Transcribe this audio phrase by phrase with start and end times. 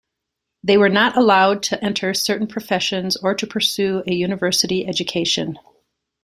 [0.63, 5.59] They were not allowed to enter certain professions or to pursue a university education.